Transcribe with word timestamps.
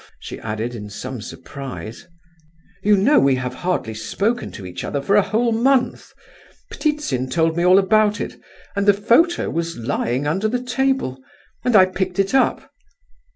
she 0.19 0.39
added, 0.39 0.73
in 0.73 0.89
some 0.89 1.21
surprise. 1.21 2.07
"You 2.81 2.97
know 2.97 3.19
we 3.19 3.35
have 3.35 3.53
hardly 3.53 3.93
spoken 3.93 4.51
to 4.53 4.65
each 4.65 4.83
other 4.83 4.99
for 4.99 5.15
a 5.15 5.21
whole 5.21 5.51
month. 5.51 6.11
Ptitsin 6.71 7.29
told 7.29 7.55
me 7.55 7.63
all 7.63 7.77
about 7.77 8.19
it; 8.19 8.41
and 8.75 8.87
the 8.87 8.95
photo 8.95 9.47
was 9.51 9.77
lying 9.77 10.25
under 10.25 10.47
the 10.47 10.59
table, 10.63 11.21
and 11.63 11.75
I 11.75 11.85
picked 11.85 12.17
it 12.17 12.33
up." 12.33 12.71